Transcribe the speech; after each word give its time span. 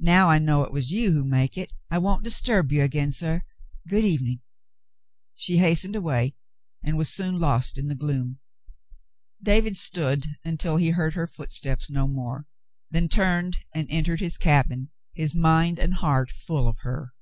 Now 0.00 0.30
I 0.30 0.38
know 0.38 0.64
it 0.64 0.74
is 0.78 0.90
you 0.90 1.12
who 1.12 1.24
make 1.26 1.58
it 1.58 1.74
I 1.90 1.98
won't 1.98 2.24
dis 2.24 2.40
turb 2.40 2.72
you 2.72 2.80
again, 2.82 3.12
suh. 3.12 3.40
Good 3.86 4.02
evening." 4.02 4.40
She 5.34 5.58
hastened 5.58 5.94
away 5.94 6.34
and 6.82 6.96
was 6.96 7.10
soon 7.10 7.38
lost 7.38 7.76
in 7.76 7.88
the 7.88 7.94
gloom. 7.94 8.38
David 9.42 9.76
stood 9.76 10.26
until 10.42 10.78
he 10.78 10.92
heard 10.92 11.12
her 11.12 11.26
footsteps 11.26 11.90
no 11.90 12.08
more, 12.08 12.46
then 12.90 13.10
turned 13.10 13.58
and 13.74 13.86
entered 13.90 14.20
his 14.20 14.38
cabin, 14.38 14.88
his 15.12 15.34
mind 15.34 15.78
and 15.78 15.92
heart 15.92 16.30
full 16.30 16.66
of 16.66 16.78
her. 16.78 17.12